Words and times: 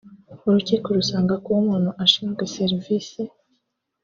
urukiko 0.47 0.87
rusanga 0.97 1.33
kuba 1.43 1.57
umuntu 1.63 1.89
ashinzwe 2.03 2.43
serivisi 2.55 3.21